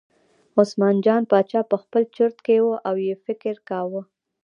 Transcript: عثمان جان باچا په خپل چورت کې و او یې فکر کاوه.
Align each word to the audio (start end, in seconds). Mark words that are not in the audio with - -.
عثمان 0.59 0.95
جان 1.05 1.21
باچا 1.31 1.61
په 1.71 1.77
خپل 1.83 2.03
چورت 2.15 2.37
کې 2.45 2.57
و 2.63 2.67
او 2.87 2.95
یې 3.05 3.15
فکر 3.25 3.55
کاوه. 3.69 4.01